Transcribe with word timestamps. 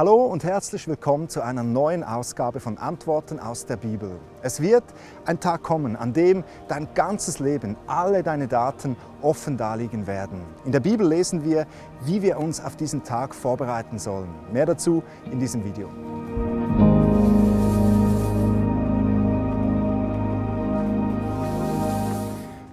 Hallo 0.00 0.24
und 0.24 0.44
herzlich 0.44 0.88
willkommen 0.88 1.28
zu 1.28 1.42
einer 1.42 1.62
neuen 1.62 2.02
Ausgabe 2.02 2.58
von 2.58 2.78
Antworten 2.78 3.38
aus 3.38 3.66
der 3.66 3.76
Bibel. 3.76 4.18
Es 4.40 4.62
wird 4.62 4.82
ein 5.26 5.40
Tag 5.40 5.62
kommen, 5.62 5.94
an 5.94 6.14
dem 6.14 6.42
dein 6.68 6.88
ganzes 6.94 7.38
Leben, 7.38 7.76
alle 7.86 8.22
deine 8.22 8.48
Daten 8.48 8.96
offen 9.20 9.58
darliegen 9.58 10.06
werden. 10.06 10.40
In 10.64 10.72
der 10.72 10.80
Bibel 10.80 11.06
lesen 11.06 11.44
wir, 11.44 11.66
wie 12.06 12.22
wir 12.22 12.38
uns 12.38 12.64
auf 12.64 12.76
diesen 12.76 13.04
Tag 13.04 13.34
vorbereiten 13.34 13.98
sollen. 13.98 14.30
Mehr 14.50 14.64
dazu 14.64 15.02
in 15.30 15.38
diesem 15.38 15.66
Video. 15.66 15.90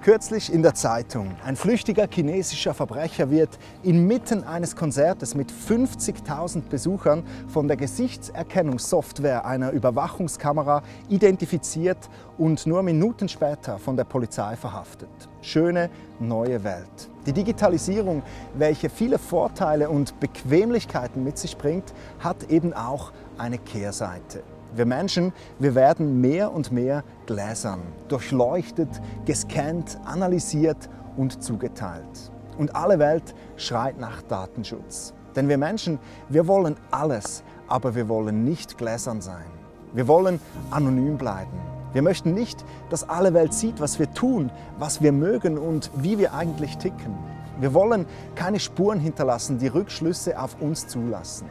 Kürzlich 0.08 0.54
in 0.54 0.64
der 0.64 0.74
Zeitung. 0.74 1.36
Ein 1.44 1.58
flüchtiger 1.58 2.08
chinesischer 2.10 2.74
Verbrecher 2.74 3.30
wird 3.30 3.60
inmitten 3.84 4.46
eines 4.46 4.74
Konzertes 4.74 5.36
mit 5.36 5.52
50.000 5.52 6.70
Besuchern 6.70 7.26
von 7.50 7.68
der 7.68 7.76
Gesichtserkennungssoftware 7.76 9.46
einer 9.46 9.72
Überwachungskamera 9.72 10.82
identifiziert 11.10 11.98
und 12.38 12.66
nur 12.66 12.84
Minuten 12.84 13.28
später 13.28 13.80
von 13.80 13.98
der 13.98 14.06
Polizei 14.06 14.56
verhaftet. 14.56 15.10
Schöne 15.42 15.90
neue 16.22 16.64
Welt. 16.64 17.10
Die 17.26 17.34
Digitalisierung, 17.34 18.24
welche 18.54 18.90
viele 18.90 19.20
Vorteile 19.20 19.90
und 19.90 20.18
Bequemlichkeiten 20.22 21.22
mit 21.22 21.38
sich 21.38 21.58
bringt, 21.58 21.94
hat 22.20 22.50
eben 22.50 22.72
auch 22.72 23.12
eine 23.38 23.58
Kehrseite. 23.58 24.42
Wir 24.76 24.86
Menschen, 24.86 25.34
wir 25.60 25.76
werden 25.76 26.22
mehr 26.22 26.52
und 26.52 26.72
mehr 26.72 27.04
gläsern, 27.26 27.82
durchleuchtet, 28.08 28.90
gescannt, 29.26 29.98
analysiert 30.06 30.90
und 31.16 31.44
zugeteilt. 31.44 32.32
Und 32.58 32.76
alle 32.76 33.00
Welt 33.00 33.36
schreit 33.56 34.00
nach 34.00 34.22
Datenschutz. 34.24 35.14
Denn 35.36 35.48
wir 35.50 35.58
Menschen, 35.58 36.00
wir 36.30 36.48
wollen 36.48 36.76
alles, 36.92 37.44
aber 37.68 37.96
wir 37.96 38.08
wollen 38.08 38.44
nicht 38.44 38.78
gläsern 38.78 39.22
sein. 39.22 39.46
Wir 39.94 40.08
wollen 40.08 40.40
anonym 40.72 41.18
bleiben. 41.18 41.60
Wir 41.94 42.02
möchten 42.02 42.34
nicht, 42.34 42.64
dass 42.90 43.08
alle 43.08 43.34
Welt 43.34 43.54
sieht, 43.54 43.80
was 43.80 44.00
wir 44.00 44.14
tun, 44.14 44.52
was 44.78 45.02
wir 45.02 45.12
mögen 45.12 45.58
und 45.58 45.90
wie 45.96 46.18
wir 46.18 46.34
eigentlich 46.34 46.78
ticken. 46.78 47.16
Wir 47.60 47.74
wollen 47.74 48.06
keine 48.36 48.60
Spuren 48.60 49.00
hinterlassen, 49.00 49.58
die 49.58 49.68
Rückschlüsse 49.68 50.40
auf 50.40 50.62
uns 50.62 50.88
zulassen. 50.88 51.48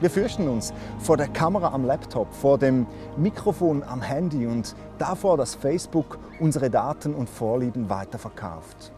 Wir 0.00 0.10
fürchten 0.10 0.46
uns 0.46 0.74
vor 0.98 1.16
der 1.16 1.28
Kamera 1.28 1.72
am 1.72 1.86
Laptop, 1.86 2.32
vor 2.34 2.58
dem 2.58 2.86
Mikrofon 3.16 3.82
am 3.82 4.02
Handy 4.02 4.46
und 4.46 4.74
davor, 4.98 5.38
dass 5.38 5.54
Facebook 5.54 6.18
unsere 6.38 6.68
Daten 6.68 7.14
und 7.14 7.30
Vorlieben 7.30 7.88
weiterverkauft. 7.88 8.92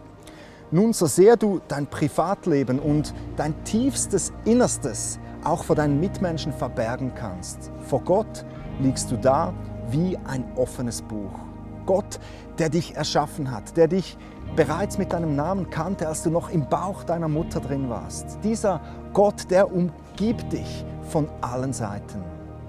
Nun, 0.70 0.92
so 0.92 1.06
sehr 1.06 1.36
du 1.36 1.60
dein 1.68 1.86
Privatleben 1.86 2.80
und 2.80 3.14
dein 3.36 3.64
tiefstes 3.64 4.32
Innerstes 4.44 5.20
auch 5.44 5.62
vor 5.62 5.76
deinen 5.76 6.00
Mitmenschen 6.00 6.52
verbergen 6.52 7.12
kannst, 7.14 7.70
vor 7.86 8.00
Gott 8.00 8.44
liegst 8.80 9.10
du 9.10 9.16
da 9.16 9.54
wie 9.90 10.18
ein 10.26 10.44
offenes 10.56 11.00
Buch. 11.00 11.47
Gott, 11.88 12.20
der 12.58 12.68
dich 12.68 12.96
erschaffen 12.96 13.50
hat, 13.50 13.78
der 13.78 13.88
dich 13.88 14.18
bereits 14.56 14.98
mit 14.98 15.14
deinem 15.14 15.34
Namen 15.36 15.70
kannte, 15.70 16.06
als 16.06 16.22
du 16.22 16.28
noch 16.28 16.50
im 16.50 16.68
Bauch 16.68 17.02
deiner 17.02 17.28
Mutter 17.28 17.60
drin 17.60 17.88
warst. 17.88 18.36
Dieser 18.44 18.82
Gott, 19.14 19.50
der 19.50 19.72
umgibt 19.72 20.52
dich 20.52 20.84
von 21.08 21.30
allen 21.40 21.72
Seiten. 21.72 22.22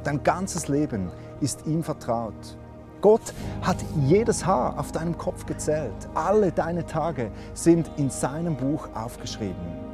Dein 0.06 0.24
ganzes 0.24 0.70
Leben 0.70 1.12
ist 1.42 1.66
ihm 1.66 1.84
vertraut. 1.84 2.58
Gott 3.02 3.34
hat 3.62 3.76
jedes 4.06 4.46
Haar 4.46 4.80
auf 4.80 4.94
deinem 4.94 5.18
Kopf 5.18 5.46
gezählt. 5.46 6.08
Alle 6.14 6.54
deine 6.54 6.86
Tage 6.86 7.30
sind 7.54 7.92
in 7.98 8.10
seinem 8.10 8.56
Buch 8.56 8.88
aufgeschrieben. 8.96 9.89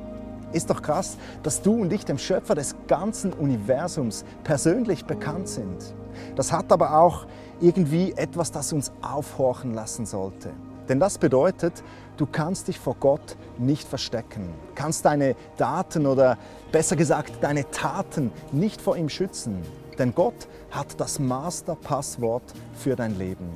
Ist 0.56 0.70
doch 0.70 0.82
krass, 0.82 1.18
dass 1.44 1.62
du 1.62 1.82
und 1.82 1.92
ich 1.92 2.06
dem 2.06 2.18
Schöpfer 2.18 2.56
des 2.56 2.78
ganzen 2.88 3.34
Universums 3.34 4.24
persönlich 4.46 5.04
bekannt 5.04 5.50
sind. 5.50 5.94
Das 6.38 6.54
hat 6.54 6.72
aber 6.72 6.98
auch 6.98 7.28
irgendwie 7.60 8.14
etwas, 8.14 8.54
das 8.54 8.72
uns 8.72 8.94
aufhorchen 9.02 9.74
lassen 9.74 10.06
sollte. 10.06 10.52
Denn 10.88 10.98
das 10.98 11.18
bedeutet, 11.18 11.84
du 12.16 12.26
kannst 12.26 12.70
dich 12.70 12.80
vor 12.80 12.96
Gott 13.02 13.36
nicht 13.58 13.86
verstecken, 13.86 14.48
kannst 14.76 15.04
deine 15.04 15.36
Daten 15.58 16.06
oder 16.06 16.38
besser 16.72 16.96
gesagt 16.96 17.34
deine 17.42 17.70
Taten 17.72 18.32
nicht 18.54 18.80
vor 18.80 18.96
ihm 18.96 19.10
schützen. 19.10 19.62
Denn 20.00 20.16
Gott 20.16 20.48
hat 20.72 20.98
das 21.02 21.20
Masterpasswort 21.20 22.54
für 22.76 22.96
dein 22.96 23.18
Leben. 23.18 23.50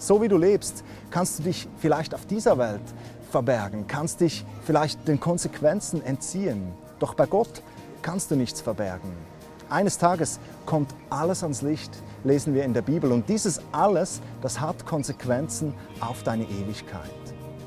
So 0.00 0.22
wie 0.22 0.28
du 0.28 0.38
lebst, 0.38 0.82
kannst 1.10 1.38
du 1.38 1.42
dich 1.42 1.68
vielleicht 1.76 2.14
auf 2.14 2.24
dieser 2.24 2.56
Welt 2.56 2.80
verbergen, 3.30 3.86
kannst 3.86 4.22
dich 4.22 4.46
vielleicht 4.64 5.06
den 5.06 5.20
Konsequenzen 5.20 6.02
entziehen. 6.02 6.72
Doch 6.98 7.12
bei 7.12 7.26
Gott 7.26 7.62
kannst 8.00 8.30
du 8.30 8.36
nichts 8.36 8.62
verbergen. 8.62 9.12
Eines 9.68 9.98
Tages 9.98 10.40
kommt 10.64 10.94
alles 11.10 11.42
ans 11.42 11.60
Licht, 11.60 11.90
lesen 12.24 12.54
wir 12.54 12.64
in 12.64 12.72
der 12.72 12.80
Bibel. 12.80 13.12
Und 13.12 13.28
dieses 13.28 13.60
alles, 13.72 14.22
das 14.40 14.58
hat 14.58 14.86
Konsequenzen 14.86 15.74
auf 16.00 16.22
deine 16.22 16.44
Ewigkeit. 16.44 17.10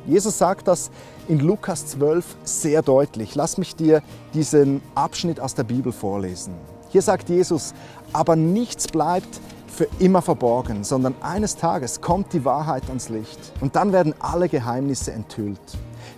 Jesus 0.07 0.39
sagt 0.39 0.67
das 0.67 0.89
in 1.27 1.39
Lukas 1.39 1.85
12 1.85 2.25
sehr 2.43 2.81
deutlich. 2.81 3.35
Lass 3.35 3.59
mich 3.59 3.75
dir 3.75 4.01
diesen 4.33 4.81
Abschnitt 4.95 5.39
aus 5.39 5.53
der 5.53 5.65
Bibel 5.65 5.93
vorlesen. 5.93 6.55
Hier 6.93 7.01
sagt 7.01 7.27
Jesus, 7.27 7.73
aber 8.13 8.35
nichts 8.35 8.87
bleibt 8.87 9.41
für 9.65 9.87
immer 9.97 10.21
verborgen, 10.21 10.83
sondern 10.83 11.15
eines 11.21 11.55
Tages 11.55 12.01
kommt 12.01 12.31
die 12.33 12.45
Wahrheit 12.45 12.87
ans 12.87 13.09
Licht 13.09 13.39
und 13.61 13.75
dann 13.75 13.91
werden 13.91 14.13
alle 14.19 14.47
Geheimnisse 14.47 15.11
enthüllt. 15.11 15.59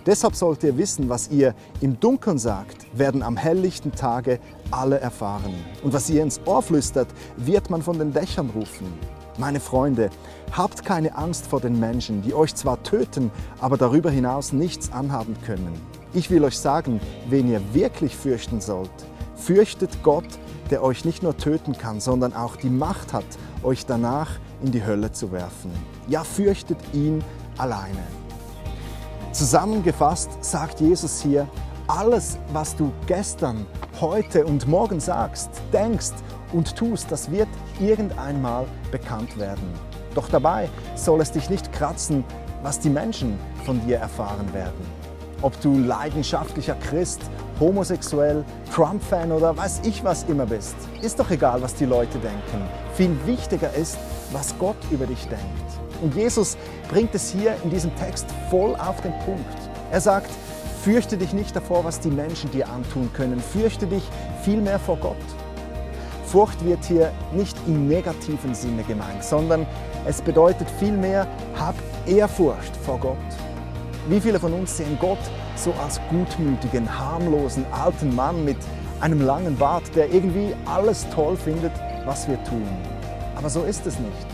Deshalb 0.04 0.36
sollt 0.36 0.62
ihr 0.64 0.76
wissen, 0.76 1.08
was 1.08 1.30
ihr 1.30 1.54
im 1.80 1.98
Dunkeln 1.98 2.38
sagt, 2.38 2.86
werden 2.92 3.22
am 3.22 3.38
helllichten 3.38 3.92
Tage 3.92 4.38
alle 4.70 5.00
erfahren. 5.00 5.54
Und 5.82 5.94
was 5.94 6.10
ihr 6.10 6.22
ins 6.22 6.42
Ohr 6.44 6.60
flüstert, 6.60 7.08
wird 7.38 7.70
man 7.70 7.80
von 7.80 7.98
den 7.98 8.12
Dächern 8.12 8.50
rufen. 8.50 8.86
Meine 9.38 9.60
Freunde, 9.60 10.10
habt 10.52 10.84
keine 10.84 11.16
Angst 11.16 11.46
vor 11.46 11.62
den 11.62 11.80
Menschen, 11.80 12.20
die 12.20 12.34
euch 12.34 12.54
zwar 12.54 12.82
töten, 12.82 13.30
aber 13.62 13.78
darüber 13.78 14.10
hinaus 14.10 14.52
nichts 14.52 14.92
anhaben 14.92 15.36
können. 15.46 15.72
Ich 16.12 16.30
will 16.30 16.44
euch 16.44 16.58
sagen, 16.58 17.00
wen 17.30 17.50
ihr 17.50 17.62
wirklich 17.72 18.14
fürchten 18.14 18.60
sollt. 18.60 18.90
Fürchtet 19.36 20.02
Gott, 20.02 20.26
der 20.70 20.82
euch 20.82 21.04
nicht 21.04 21.22
nur 21.22 21.36
töten 21.36 21.76
kann, 21.76 22.00
sondern 22.00 22.34
auch 22.34 22.56
die 22.56 22.70
Macht 22.70 23.12
hat, 23.12 23.24
euch 23.62 23.86
danach 23.86 24.30
in 24.62 24.72
die 24.72 24.84
Hölle 24.84 25.12
zu 25.12 25.32
werfen. 25.32 25.70
Ja, 26.08 26.24
fürchtet 26.24 26.78
ihn 26.92 27.22
alleine. 27.58 28.02
Zusammengefasst 29.32 30.30
sagt 30.40 30.80
Jesus 30.80 31.20
hier, 31.20 31.46
alles, 31.88 32.38
was 32.52 32.74
du 32.74 32.92
gestern, 33.06 33.66
heute 34.00 34.44
und 34.44 34.66
morgen 34.66 34.98
sagst, 34.98 35.50
denkst 35.72 36.12
und 36.52 36.74
tust, 36.74 37.12
das 37.12 37.30
wird 37.30 37.48
irgendeinmal 37.80 38.66
bekannt 38.90 39.38
werden. 39.38 39.68
Doch 40.14 40.28
dabei 40.28 40.68
soll 40.94 41.20
es 41.20 41.30
dich 41.30 41.50
nicht 41.50 41.72
kratzen, 41.72 42.24
was 42.62 42.80
die 42.80 42.90
Menschen 42.90 43.38
von 43.64 43.84
dir 43.86 43.98
erfahren 43.98 44.52
werden. 44.52 45.05
Ob 45.42 45.60
du 45.60 45.78
leidenschaftlicher 45.78 46.76
Christ, 46.76 47.20
homosexuell, 47.60 48.44
Trump-Fan 48.74 49.32
oder 49.32 49.56
weiß 49.56 49.82
ich 49.84 50.02
was 50.02 50.24
immer 50.24 50.46
bist, 50.46 50.76
ist 51.02 51.18
doch 51.18 51.30
egal, 51.30 51.60
was 51.60 51.74
die 51.74 51.84
Leute 51.84 52.18
denken. 52.18 52.66
Viel 52.94 53.14
wichtiger 53.26 53.72
ist, 53.74 53.98
was 54.32 54.58
Gott 54.58 54.76
über 54.90 55.06
dich 55.06 55.22
denkt. 55.28 55.42
Und 56.02 56.14
Jesus 56.14 56.56
bringt 56.88 57.14
es 57.14 57.30
hier 57.30 57.54
in 57.64 57.70
diesem 57.70 57.94
Text 57.96 58.26
voll 58.50 58.74
auf 58.76 59.00
den 59.02 59.12
Punkt. 59.24 59.44
Er 59.90 60.00
sagt, 60.00 60.30
fürchte 60.82 61.18
dich 61.18 61.32
nicht 61.32 61.54
davor, 61.54 61.84
was 61.84 62.00
die 62.00 62.10
Menschen 62.10 62.50
dir 62.50 62.68
antun 62.68 63.10
können, 63.12 63.40
fürchte 63.40 63.86
dich 63.86 64.02
vielmehr 64.42 64.78
vor 64.78 64.96
Gott. 64.96 65.16
Furcht 66.26 66.64
wird 66.64 66.84
hier 66.84 67.12
nicht 67.32 67.56
im 67.66 67.88
negativen 67.88 68.54
Sinne 68.54 68.82
gemeint, 68.84 69.22
sondern 69.22 69.66
es 70.06 70.20
bedeutet 70.20 70.68
vielmehr, 70.78 71.26
hab 71.58 71.74
Ehrfurcht 72.06 72.76
vor 72.84 72.98
Gott. 72.98 73.45
Wie 74.08 74.20
viele 74.20 74.38
von 74.38 74.52
uns 74.52 74.76
sehen 74.76 74.96
Gott 75.00 75.18
so 75.56 75.72
als 75.82 76.00
gutmütigen, 76.10 76.88
harmlosen 76.96 77.66
alten 77.72 78.14
Mann 78.14 78.44
mit 78.44 78.56
einem 79.00 79.20
langen 79.20 79.56
Bart, 79.56 79.82
der 79.96 80.12
irgendwie 80.12 80.54
alles 80.64 81.04
toll 81.12 81.36
findet, 81.36 81.72
was 82.04 82.28
wir 82.28 82.42
tun. 82.44 82.68
Aber 83.34 83.50
so 83.50 83.64
ist 83.64 83.84
es 83.84 83.98
nicht. 83.98 84.26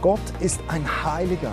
Gott 0.00 0.20
ist 0.40 0.58
ein 0.68 0.82
heiliger 1.04 1.52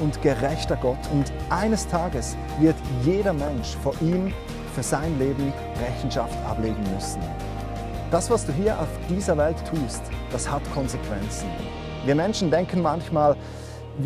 und 0.00 0.20
gerechter 0.20 0.76
Gott 0.76 0.98
und 1.10 1.32
eines 1.48 1.88
Tages 1.88 2.36
wird 2.60 2.76
jeder 3.02 3.32
Mensch 3.32 3.76
vor 3.82 3.94
ihm 4.02 4.30
für 4.74 4.82
sein 4.82 5.18
Leben 5.18 5.54
Rechenschaft 5.80 6.36
ablegen 6.44 6.84
müssen. 6.94 7.22
Das, 8.10 8.28
was 8.28 8.44
du 8.44 8.52
hier 8.52 8.78
auf 8.78 8.88
dieser 9.08 9.38
Welt 9.38 9.56
tust, 9.64 10.02
das 10.30 10.50
hat 10.50 10.62
Konsequenzen. 10.74 11.48
Wir 12.04 12.14
Menschen 12.14 12.50
denken 12.50 12.82
manchmal, 12.82 13.36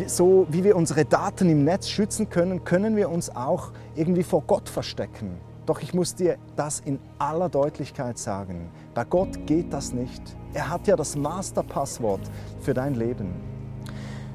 so 0.07 0.47
wie 0.49 0.63
wir 0.63 0.75
unsere 0.75 1.05
Daten 1.05 1.49
im 1.49 1.63
Netz 1.63 1.89
schützen 1.89 2.29
können, 2.29 2.63
können 2.63 2.95
wir 2.95 3.09
uns 3.09 3.35
auch 3.35 3.71
irgendwie 3.95 4.23
vor 4.23 4.43
Gott 4.47 4.69
verstecken. 4.69 5.37
Doch 5.65 5.81
ich 5.81 5.93
muss 5.93 6.15
dir 6.15 6.37
das 6.55 6.79
in 6.79 6.99
aller 7.19 7.49
Deutlichkeit 7.49 8.17
sagen. 8.17 8.69
Bei 8.93 9.03
Gott 9.03 9.45
geht 9.45 9.71
das 9.71 9.93
nicht. 9.93 10.21
Er 10.53 10.69
hat 10.69 10.87
ja 10.87 10.95
das 10.95 11.15
Masterpasswort 11.15 12.21
für 12.61 12.73
dein 12.73 12.95
Leben. 12.95 13.33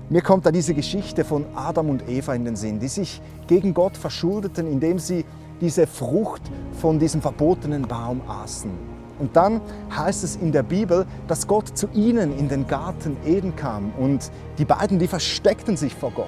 Mir 0.09 0.23
kommt 0.23 0.47
da 0.47 0.53
diese 0.53 0.73
Geschichte 0.73 1.25
von 1.25 1.45
Adam 1.57 1.91
und 1.91 2.09
Eva 2.09 2.35
in 2.35 2.45
den 2.45 2.55
Sinn, 2.55 2.79
die 2.79 2.89
sich 2.89 3.21
gegen 3.49 3.75
Gott 3.75 3.97
verschuldeten, 3.97 4.71
indem 4.71 4.99
sie 4.99 5.25
diese 5.61 5.87
Frucht 5.87 6.43
von 6.81 6.99
diesem 6.99 7.21
verbotenen 7.21 7.83
Baum 7.83 8.21
aßen. 8.29 8.96
Und 9.19 9.37
dann 9.37 9.61
heißt 9.97 10.25
es 10.25 10.37
in 10.37 10.53
der 10.53 10.63
Bibel, 10.63 11.07
dass 11.29 11.47
Gott 11.47 11.77
zu 11.77 11.89
ihnen 11.95 12.37
in 12.39 12.49
den 12.49 12.67
Garten 12.67 13.17
Eden 13.25 13.57
kam 13.57 13.93
und 13.99 14.31
die 14.59 14.65
beiden, 14.65 14.99
die 14.99 15.09
versteckten 15.09 15.77
sich 15.77 15.95
vor 15.95 16.11
Gott. 16.11 16.27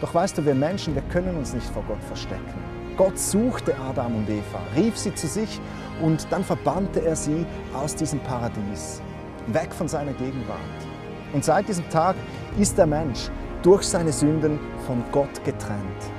Doch 0.00 0.12
weißt 0.12 0.36
du, 0.36 0.44
wir 0.44 0.54
Menschen, 0.54 0.94
wir 0.94 1.02
können 1.02 1.36
uns 1.36 1.54
nicht 1.54 1.66
vor 1.68 1.82
Gott 1.88 2.02
verstecken. 2.02 2.76
Gott 2.96 3.18
suchte 3.18 3.74
Adam 3.78 4.16
und 4.16 4.28
Eva, 4.28 4.60
rief 4.74 4.96
sie 4.96 5.14
zu 5.14 5.26
sich 5.26 5.60
und 6.02 6.26
dann 6.30 6.44
verbannte 6.44 7.04
er 7.04 7.16
sie 7.16 7.44
aus 7.74 7.94
diesem 7.94 8.20
Paradies, 8.20 9.02
weg 9.48 9.72
von 9.72 9.88
seiner 9.88 10.12
Gegenwart. 10.12 10.58
Und 11.32 11.44
seit 11.44 11.68
diesem 11.68 11.88
Tag 11.90 12.16
ist 12.58 12.78
der 12.78 12.86
Mensch 12.86 13.30
durch 13.62 13.82
seine 13.82 14.12
Sünden 14.12 14.58
von 14.86 15.02
Gott 15.12 15.44
getrennt. 15.44 16.15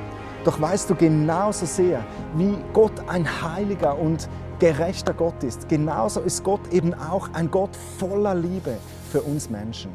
Doch 0.48 0.62
weißt 0.62 0.90
du 0.90 0.96
genauso 0.96 1.66
sehr, 1.66 2.02
wie 2.38 2.56
Gott 2.72 2.94
ein 3.10 3.28
heiliger 3.44 4.00
und 4.00 4.30
gerechter 4.60 5.14
Gott 5.14 5.44
ist, 5.44 5.68
genauso 5.68 6.22
ist 6.22 6.42
Gott 6.42 6.62
eben 6.72 6.94
auch 6.94 7.28
ein 7.34 7.52
Gott 7.52 7.76
voller 8.00 8.34
Liebe 8.34 8.78
für 9.12 9.22
uns 9.24 9.50
Menschen. 9.50 9.92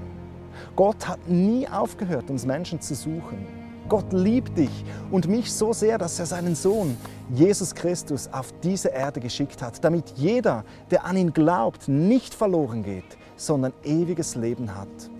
Gott 0.76 1.08
hat 1.08 1.26
nie 1.26 1.66
aufgehört, 1.66 2.28
uns 2.28 2.44
Menschen 2.44 2.82
zu 2.82 2.94
suchen. 2.94 3.46
Gott 3.88 4.12
liebt 4.12 4.58
dich 4.58 4.84
und 5.10 5.26
mich 5.26 5.50
so 5.50 5.72
sehr, 5.72 5.96
dass 5.96 6.18
er 6.18 6.26
seinen 6.26 6.54
Sohn 6.54 6.98
Jesus 7.30 7.74
Christus 7.74 8.28
auf 8.30 8.52
diese 8.62 8.88
Erde 8.88 9.20
geschickt 9.20 9.62
hat, 9.62 9.82
damit 9.82 10.10
jeder, 10.16 10.66
der 10.90 11.06
an 11.06 11.16
ihn 11.16 11.32
glaubt, 11.32 11.88
nicht 11.88 12.34
verloren 12.34 12.82
geht, 12.82 13.16
sondern 13.36 13.72
ewiges 13.84 14.34
Leben 14.34 14.74
hat. 14.74 15.10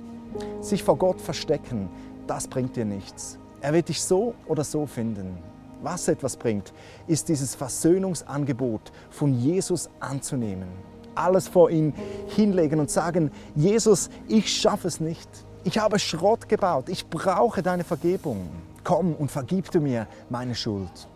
Sich 0.60 0.84
vor 0.84 0.98
Gott 0.98 1.22
verstecken, 1.22 1.88
das 2.26 2.46
bringt 2.46 2.76
dir 2.76 2.84
nichts. 2.84 3.38
Er 3.62 3.72
wird 3.72 3.88
dich 3.88 4.02
so 4.02 4.34
oder 4.48 4.64
so 4.64 4.86
finden. 4.86 5.38
Was 5.82 6.08
etwas 6.08 6.36
bringt, 6.36 6.72
ist 7.06 7.28
dieses 7.28 7.54
Versöhnungsangebot 7.54 8.92
von 9.10 9.32
Jesus 9.38 9.88
anzunehmen. 10.00 10.68
Alles 11.14 11.46
vor 11.46 11.70
ihn 11.70 11.94
hinlegen 12.26 12.80
und 12.80 12.90
sagen, 12.90 13.30
Jesus, 13.54 14.10
ich 14.26 14.52
schaffe 14.52 14.88
es 14.88 14.98
nicht. 14.98 15.28
Ich 15.62 15.78
habe 15.78 16.00
Schrott 16.00 16.48
gebaut. 16.48 16.88
Ich 16.88 17.08
brauche 17.08 17.62
deine 17.62 17.84
Vergebung. 17.84 18.48
Komm 18.82 19.14
und 19.14 19.30
vergib 19.30 19.70
du 19.70 19.80
mir 19.80 20.08
meine 20.28 20.56
Schuld. 20.56 21.08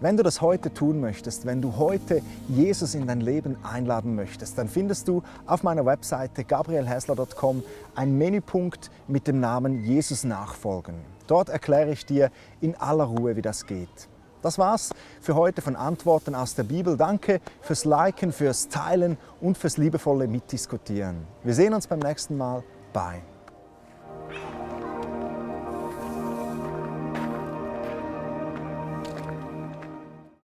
Wenn 0.00 0.16
du 0.16 0.22
das 0.22 0.40
heute 0.40 0.72
tun 0.72 1.00
möchtest, 1.00 1.44
wenn 1.44 1.60
du 1.60 1.76
heute 1.76 2.22
Jesus 2.48 2.94
in 2.94 3.08
dein 3.08 3.20
Leben 3.20 3.56
einladen 3.64 4.14
möchtest, 4.14 4.56
dann 4.56 4.68
findest 4.68 5.08
du 5.08 5.22
auf 5.44 5.64
meiner 5.64 5.84
Webseite 5.86 6.44
gabrielhessler.com 6.44 7.64
einen 7.96 8.16
Menüpunkt 8.16 8.92
mit 9.08 9.26
dem 9.26 9.40
Namen 9.40 9.84
Jesus 9.84 10.22
nachfolgen. 10.22 10.94
Dort 11.26 11.48
erkläre 11.48 11.90
ich 11.90 12.06
dir 12.06 12.30
in 12.60 12.76
aller 12.76 13.04
Ruhe, 13.04 13.34
wie 13.34 13.42
das 13.42 13.66
geht. 13.66 14.08
Das 14.40 14.56
war's 14.56 14.90
für 15.20 15.34
heute 15.34 15.62
von 15.62 15.74
Antworten 15.74 16.36
aus 16.36 16.54
der 16.54 16.62
Bibel. 16.62 16.96
Danke 16.96 17.40
fürs 17.60 17.84
Liken, 17.84 18.30
fürs 18.32 18.68
Teilen 18.68 19.18
und 19.40 19.58
fürs 19.58 19.78
liebevolle 19.78 20.28
Mitdiskutieren. 20.28 21.26
Wir 21.42 21.54
sehen 21.54 21.74
uns 21.74 21.88
beim 21.88 21.98
nächsten 21.98 22.36
Mal. 22.36 22.62
Bye. 22.92 23.22